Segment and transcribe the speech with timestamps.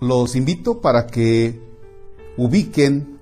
[0.00, 1.60] Los invito para que
[2.38, 3.18] ubiquen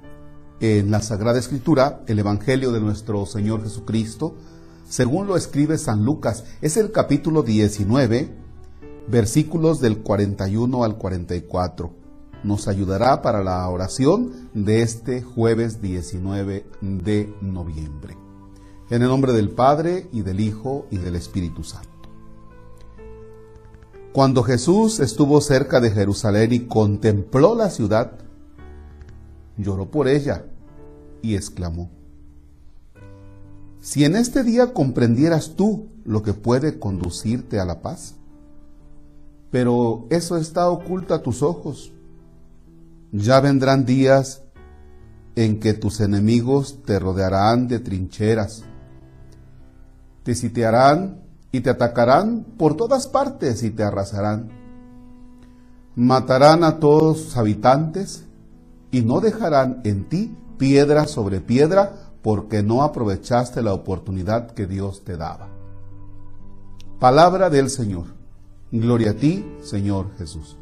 [0.60, 4.36] en la Sagrada Escritura el Evangelio de nuestro Señor Jesucristo,
[4.88, 6.44] según lo escribe San Lucas.
[6.62, 8.32] Es el capítulo 19,
[9.08, 11.90] versículos del 41 al 44.
[12.44, 18.16] Nos ayudará para la oración de este jueves 19 de noviembre.
[18.88, 21.97] En el nombre del Padre y del Hijo y del Espíritu Santo.
[24.18, 28.14] Cuando Jesús estuvo cerca de Jerusalén y contempló la ciudad,
[29.56, 30.44] lloró por ella
[31.22, 31.88] y exclamó,
[33.80, 38.16] si en este día comprendieras tú lo que puede conducirte a la paz,
[39.52, 41.92] pero eso está oculto a tus ojos,
[43.12, 44.42] ya vendrán días
[45.36, 48.64] en que tus enemigos te rodearán de trincheras,
[50.24, 54.50] te sitiarán y te atacarán por todas partes y te arrasarán.
[55.96, 58.24] Matarán a todos sus habitantes
[58.90, 65.04] y no dejarán en ti piedra sobre piedra porque no aprovechaste la oportunidad que Dios
[65.04, 65.48] te daba.
[66.98, 68.06] Palabra del Señor.
[68.70, 70.56] Gloria a ti, Señor Jesús.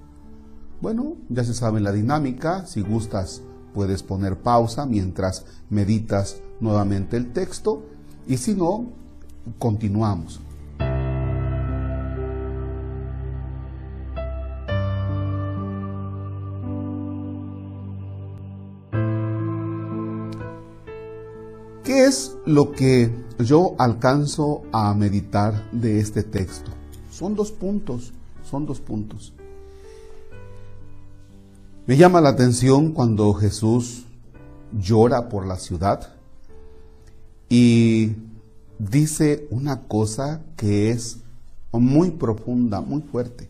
[0.80, 2.66] Bueno, ya se sabe la dinámica.
[2.66, 3.42] Si gustas,
[3.74, 7.82] puedes poner pausa mientras meditas nuevamente el texto.
[8.26, 8.86] Y si no,
[9.58, 10.40] continuamos.
[21.86, 26.72] ¿Qué es lo que yo alcanzo a meditar de este texto?
[27.12, 29.32] Son dos puntos, son dos puntos.
[31.86, 34.04] Me llama la atención cuando Jesús
[34.76, 36.12] llora por la ciudad
[37.48, 38.16] y
[38.80, 41.18] dice una cosa que es
[41.70, 43.48] muy profunda, muy fuerte.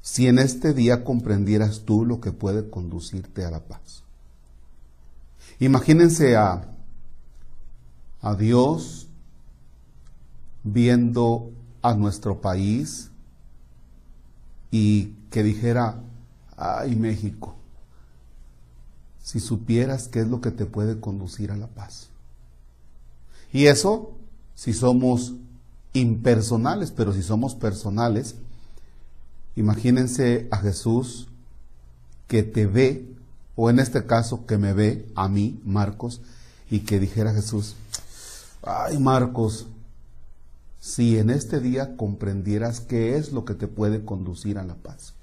[0.00, 4.02] Si en este día comprendieras tú lo que puede conducirte a la paz.
[5.60, 6.72] Imagínense a
[8.22, 9.08] a Dios
[10.64, 11.50] viendo
[11.82, 13.10] a nuestro país
[14.70, 16.00] y que dijera,
[16.56, 17.56] ay México,
[19.22, 22.08] si supieras qué es lo que te puede conducir a la paz.
[23.52, 24.12] Y eso
[24.54, 25.34] si somos
[25.92, 28.36] impersonales, pero si somos personales,
[29.56, 31.28] imagínense a Jesús
[32.28, 33.08] que te ve,
[33.56, 36.20] o en este caso que me ve a mí, Marcos,
[36.70, 37.74] y que dijera Jesús,
[38.62, 39.66] Ay, Marcos,
[40.78, 45.14] si en este día comprendieras qué es lo que te puede conducir a la paz.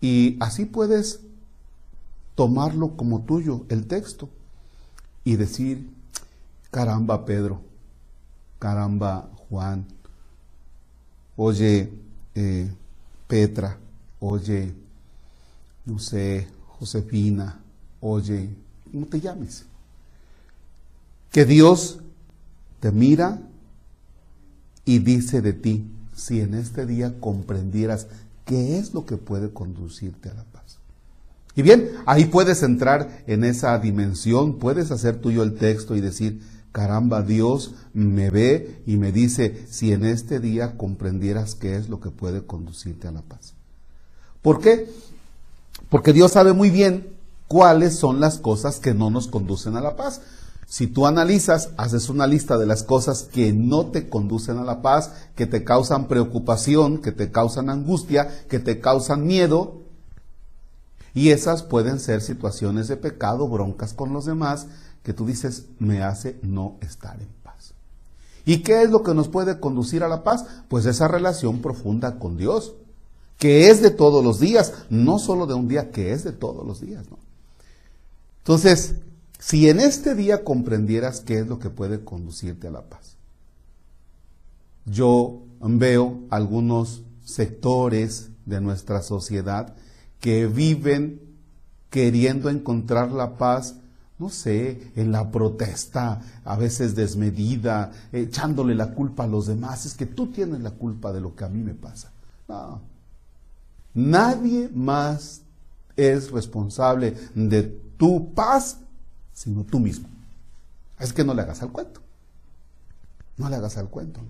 [0.00, 1.20] Y así puedes
[2.36, 4.28] tomarlo como tuyo, el texto,
[5.24, 5.90] y decir,
[6.70, 7.62] caramba Pedro,
[8.60, 9.86] caramba Juan,
[11.36, 11.92] oye
[12.36, 12.72] eh,
[13.26, 13.76] Petra,
[14.20, 14.72] oye,
[15.84, 16.46] no sé,
[16.78, 17.60] Josefina,
[18.00, 18.50] oye,
[18.92, 19.66] no te llames
[21.30, 21.98] que Dios
[22.80, 23.40] te mira
[24.84, 28.06] y dice de ti, si en este día comprendieras
[28.44, 30.78] qué es lo que puede conducirte a la paz.
[31.54, 36.40] Y bien, ahí puedes entrar en esa dimensión, puedes hacer tuyo el texto y decir,
[36.72, 42.00] caramba, Dios me ve y me dice, si en este día comprendieras qué es lo
[42.00, 43.54] que puede conducirte a la paz.
[44.40, 44.88] ¿Por qué?
[45.90, 47.08] Porque Dios sabe muy bien
[47.48, 50.20] cuáles son las cosas que no nos conducen a la paz.
[50.70, 54.82] Si tú analizas, haces una lista de las cosas que no te conducen a la
[54.82, 59.80] paz, que te causan preocupación, que te causan angustia, que te causan miedo,
[61.14, 64.66] y esas pueden ser situaciones de pecado, broncas con los demás,
[65.02, 67.72] que tú dices, me hace no estar en paz.
[68.44, 70.44] ¿Y qué es lo que nos puede conducir a la paz?
[70.68, 72.74] Pues esa relación profunda con Dios,
[73.38, 76.66] que es de todos los días, no solo de un día, que es de todos
[76.66, 77.06] los días.
[77.10, 77.16] ¿no?
[78.40, 78.96] Entonces,
[79.38, 83.16] si en este día comprendieras qué es lo que puede conducirte a la paz.
[84.84, 89.74] Yo veo algunos sectores de nuestra sociedad
[90.20, 91.20] que viven
[91.90, 93.76] queriendo encontrar la paz,
[94.18, 99.86] no sé, en la protesta, a veces desmedida, echándole la culpa a los demás.
[99.86, 102.10] Es que tú tienes la culpa de lo que a mí me pasa.
[102.48, 102.80] No.
[103.94, 105.42] Nadie más
[105.96, 107.62] es responsable de
[107.96, 108.78] tu paz
[109.38, 110.08] sino tú mismo.
[110.98, 112.00] Es que no le hagas al cuento.
[113.36, 114.20] No le hagas al cuento.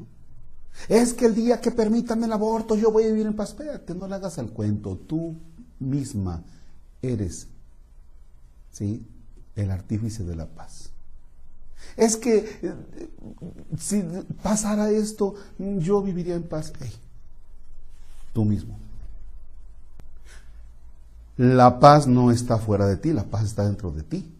[0.87, 3.50] Es que el día que permitan el aborto yo voy a vivir en paz.
[3.50, 4.96] Espérate, no le hagas al cuento.
[4.96, 5.34] Tú
[5.81, 6.43] misma
[7.00, 7.46] eres,
[8.70, 9.02] ¿sí?
[9.56, 10.90] El artífice de la paz.
[11.96, 12.75] Es que eh,
[13.78, 14.04] si
[14.43, 16.70] pasara esto, yo viviría en paz.
[18.34, 18.78] tú mismo.
[21.38, 24.34] La paz no está fuera de ti, la paz está dentro de ti.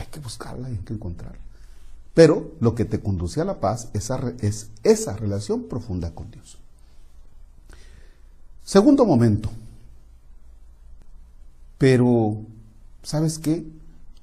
[0.00, 1.38] Hay que buscarla, hay que encontrarla.
[2.14, 6.56] Pero lo que te conduce a la paz es esa relación profunda con Dios.
[8.64, 9.50] Segundo momento.
[11.76, 12.38] Pero,
[13.02, 13.66] ¿sabes qué?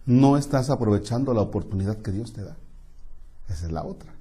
[0.05, 2.55] No estás aprovechando la oportunidad que Dios te da.
[3.47, 4.11] Esa es la otra.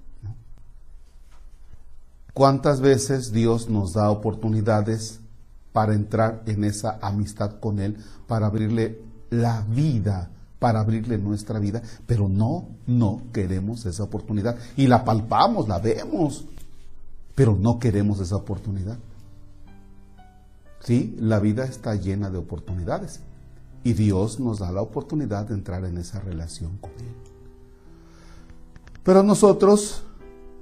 [2.35, 5.21] ¿Cuántas veces Dios nos da oportunidades
[5.73, 9.01] para entrar en esa amistad con Él, para abrirle
[9.31, 11.83] la vida, para abrirle nuestra vida?
[12.07, 14.57] Pero no, no queremos esa oportunidad.
[14.77, 16.45] Y la palpamos, la vemos,
[17.35, 18.99] pero no queremos esa oportunidad.
[20.81, 23.21] Sí, la vida está llena de oportunidades
[23.83, 27.15] y Dios nos da la oportunidad de entrar en esa relación con Él.
[29.03, 30.05] Pero nosotros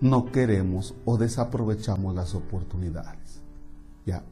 [0.00, 3.40] no queremos o desaprovechamos las oportunidades.
[4.04, 4.22] Ya,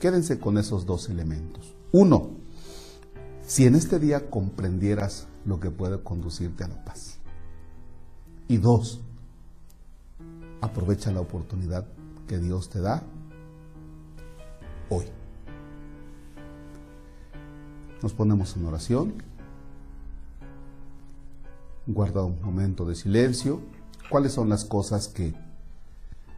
[0.00, 1.74] quédense con esos dos elementos.
[1.92, 2.30] Uno,
[3.48, 7.18] si en este día comprendieras lo que puede conducirte a la paz.
[8.46, 9.00] Y dos,
[10.60, 11.86] aprovecha la oportunidad
[12.26, 13.02] que Dios te da
[14.90, 15.06] hoy.
[18.02, 19.14] Nos ponemos en oración.
[21.86, 23.62] Guarda un momento de silencio.
[24.10, 25.34] ¿Cuáles son las cosas que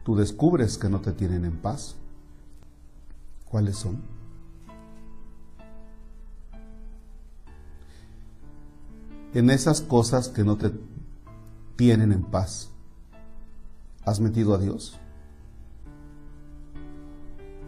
[0.05, 1.97] tú descubres que no te tienen en paz?
[3.49, 4.20] ¿Cuáles son?
[9.33, 10.73] En esas cosas que no te
[11.77, 12.69] tienen en paz,
[14.03, 14.99] ¿has metido a Dios?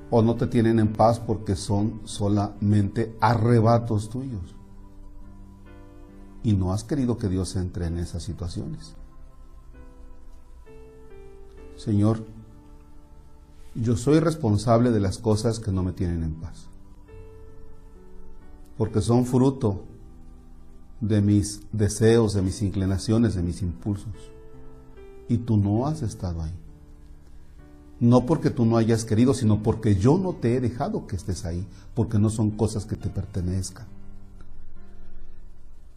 [0.10, 4.56] ¿O no te tienen en paz porque son solamente arrebatos tuyos?
[6.44, 8.96] Y no has querido que Dios entre en esas situaciones.
[11.78, 12.26] Señor,
[13.74, 16.68] yo soy responsable de las cosas que no me tienen en paz,
[18.78, 19.93] porque son fruto
[21.08, 24.14] de mis deseos, de mis inclinaciones, de mis impulsos,
[25.28, 26.54] y tú no has estado ahí.
[28.00, 31.44] No porque tú no hayas querido, sino porque yo no te he dejado que estés
[31.46, 33.86] ahí, porque no son cosas que te pertenezcan.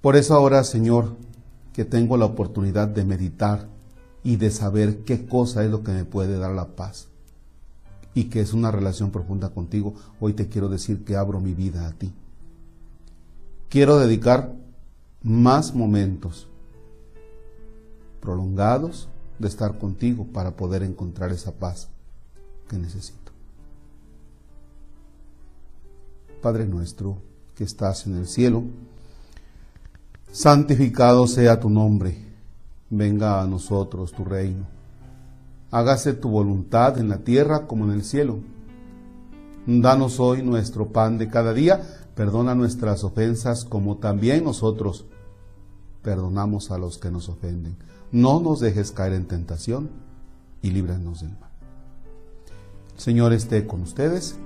[0.01, 1.17] Por eso ahora, Señor,
[1.73, 3.69] que tengo la oportunidad de meditar
[4.25, 7.09] y de saber qué cosa es lo que me puede dar la paz
[8.13, 11.87] y que es una relación profunda contigo, hoy te quiero decir que abro mi vida
[11.87, 12.13] a ti.
[13.69, 14.55] Quiero dedicar
[15.27, 16.47] más momentos
[18.21, 19.09] prolongados
[19.41, 21.89] de estar contigo para poder encontrar esa paz
[22.69, 23.33] que necesito.
[26.41, 27.19] Padre nuestro
[27.57, 28.63] que estás en el cielo,
[30.31, 32.17] santificado sea tu nombre
[32.89, 34.65] venga a nosotros tu reino.
[35.73, 38.39] Hágase tu voluntad en la tierra como en el cielo.
[39.67, 41.81] Danos hoy nuestro pan de cada día,
[42.15, 45.07] perdona nuestras ofensas como también nosotros
[46.07, 47.75] perdonamos a los que nos ofenden.
[48.13, 49.91] No nos dejes caer en tentación
[50.63, 51.51] y líbranos del mal.
[52.97, 54.37] Señor esté con ustedes.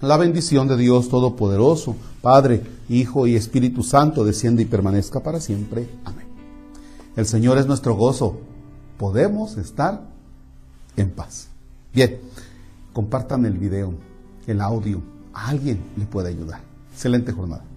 [0.00, 5.90] La bendición de Dios Todopoderoso, Padre, Hijo y Espíritu Santo, desciende y permanezca para siempre.
[6.06, 6.26] Amén.
[7.16, 8.38] El Señor es nuestro gozo.
[8.96, 10.00] Podemos estar
[10.96, 11.48] en paz.
[11.92, 12.18] Bien,
[12.94, 13.92] compartan el video,
[14.46, 15.02] el audio.
[15.34, 16.62] A alguien le puede ayudar.
[16.94, 17.69] Excelente jornada.